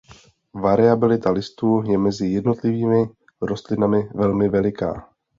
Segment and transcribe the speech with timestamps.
[0.53, 3.05] Variabilita listů je mezi jednotlivými
[3.41, 5.07] rostlinami velmi veliká.